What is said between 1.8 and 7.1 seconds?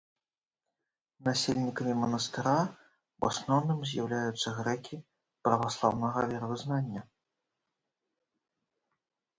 манастыра ў асноўным з'яўляюцца грэкі праваслаўнага веравызнання.